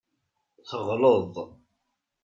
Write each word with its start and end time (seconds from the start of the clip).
Teɣleḍ. 0.69 1.33